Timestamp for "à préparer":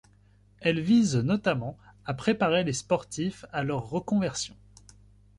2.07-2.63